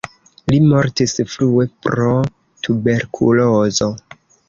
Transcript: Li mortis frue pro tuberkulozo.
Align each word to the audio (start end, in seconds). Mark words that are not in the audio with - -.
Li 0.51 0.57
mortis 0.71 1.13
frue 1.35 1.67
pro 1.89 2.09
tuberkulozo. 2.67 3.97